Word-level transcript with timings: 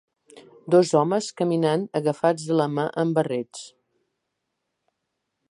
Dos 0.75 0.93
homes 0.99 1.27
caminant 1.41 1.83
agafats 1.99 2.47
de 2.53 2.59
la 2.63 2.67
mà 2.79 2.87
amb 3.03 3.19
barrets. 3.21 3.69